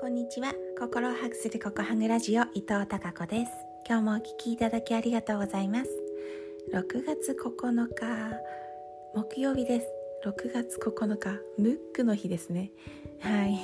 [0.00, 0.54] こんにちは。
[0.78, 3.52] 心をハグするココハグラジオ伊藤孝子です。
[3.86, 5.90] 今日もお聞きいただきありがとうございます。
[6.72, 8.34] 6月9日
[9.14, 9.86] 木曜日です。
[10.24, 12.70] 6月9日ムックの日ですね。
[13.18, 13.58] はい。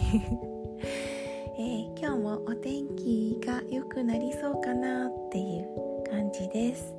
[1.58, 6.94] えー、今日もお天気が良くなりそうかなっていう感じです。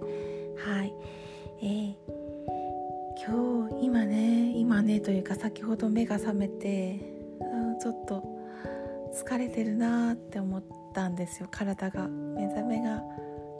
[0.56, 0.92] はい、
[1.62, 1.94] えー、
[3.24, 7.00] 今日今ね今ねというか先ほど目が覚めて、
[7.40, 8.37] うん、ちょっと
[9.14, 11.48] 疲れてるなって思ったんですよ。
[11.52, 13.04] 体が目覚めが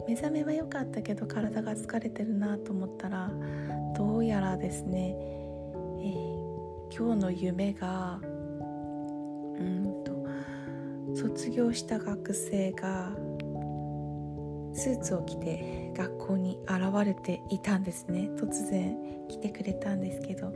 [0.06, 3.30] 目覚めは良かったけど体が疲れてるなと思ったら
[3.96, 8.26] どうやらですね、えー、今日の夢がう
[9.62, 10.26] んと
[11.14, 13.10] 卒業した学生が
[14.72, 18.30] スーツを着て学校に現れていたんですね。
[18.36, 18.96] 突然
[19.28, 20.52] 来てくれたんですけど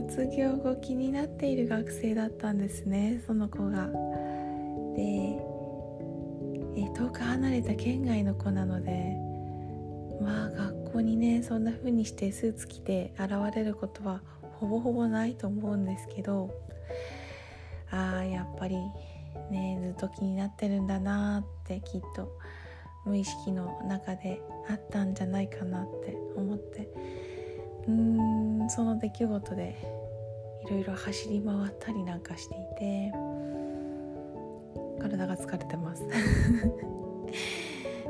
[0.00, 3.88] 卒業後気になっている学生だったんですねその子が。
[4.94, 5.38] で
[6.94, 9.16] 遠く離れた県外の子なので
[10.20, 14.22] まあ学校にねそんな風にしてスーツ着て現れることは
[14.60, 16.50] ほぼほぼないと思うんですけど
[17.90, 18.76] ああやっぱり
[19.50, 22.32] ねずっと気になってるんだなってきっと
[23.04, 26.88] 無意識の中であったんじゃないかなって思って
[27.88, 29.74] うーんその出来事で
[30.64, 33.12] いろいろ走り回ったりなんかしていて
[35.00, 36.04] 体が疲れてます。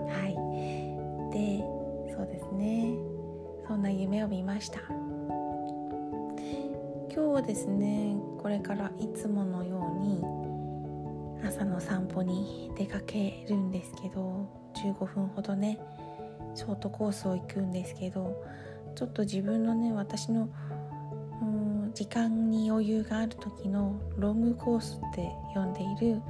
[0.08, 0.34] はい。
[1.32, 1.64] で
[2.14, 2.94] そうですね。
[3.66, 4.80] そんな夢を見ました。
[7.18, 10.22] 今日はですねこれからいつものように
[11.46, 15.78] 朝の散歩に出かけるんですけど15分ほどね
[16.54, 18.42] ショートコースを行くんですけど
[18.98, 20.48] ちょっと自分のね私の
[21.94, 26.20] 時間に余裕がある時のロングコースって呼んでいる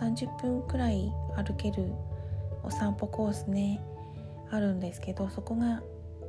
[0.00, 1.92] 30分くらい歩ける
[2.62, 3.82] お散歩コースね
[4.50, 5.82] あるんですけどそこが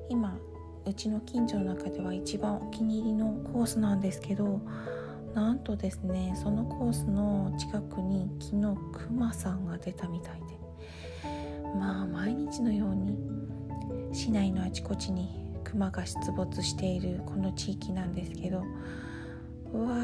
[0.10, 0.38] 今
[0.86, 4.60] うちの近所の中では一番お気に入りのコースなんですけど
[5.34, 10.60] なんとですねそのコースの近くに昨日クマさんが出たみたいで
[11.80, 13.18] まあ毎日のように
[14.12, 18.64] 市内のあちこちにクマが出没しているこの地域なんですけど
[19.74, 19.96] うわ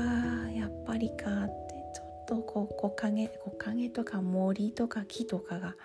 [0.49, 5.75] ーやっぱりかってちょっとこう木陰木陰とか森とか木とかが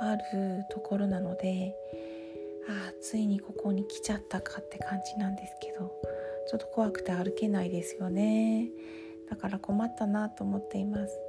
[0.00, 1.74] あるところなので
[2.68, 5.92] あついにここに来ちゃったかって感じなんですけど
[6.48, 8.70] ちょっと怖くて歩けないですよね。
[9.28, 11.20] だから困ったなと思っています。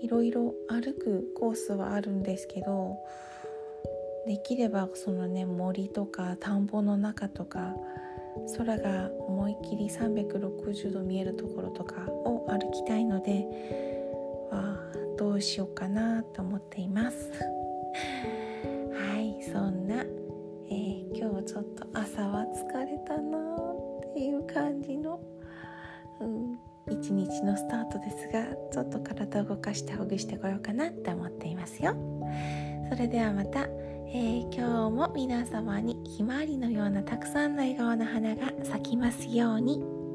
[0.00, 2.96] いろいろ歩くコースはあるんですけど
[4.26, 7.74] できればそのね森とか田んぼの中とか
[8.58, 13.46] 空が思いっきり360度見えるところとかを歩きたいので
[14.50, 14.78] あ
[15.16, 17.30] どうしようかなと思っています。
[18.92, 20.04] はいそんな、
[20.68, 25.20] えー、今日ちょっと朝は疲れたなっていう感じの、
[26.20, 26.58] うん、
[26.90, 31.94] 一日のスタートですがちょっと体を動かしてほぐしてこようかなって思っていますよ。
[32.90, 33.68] それではまた。
[34.08, 40.05] えー、今日も皆様にひまわりのようなたくさんの笑顔の花が咲きますように。